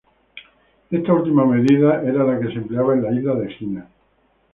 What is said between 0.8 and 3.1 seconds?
Esta última medida era la que se empleaba en